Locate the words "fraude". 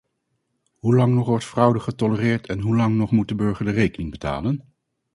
1.45-1.79